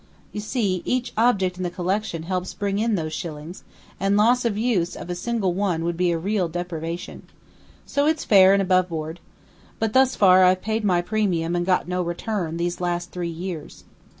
[0.31, 3.63] You see, each object in the collection helps bring in those shillings;
[3.99, 7.27] and 'loss of use' of a single one would be a real deprivation.
[7.85, 9.19] So it's fair and above board.
[9.77, 13.83] But thus far, I've paid my premium and got no return, these last three years.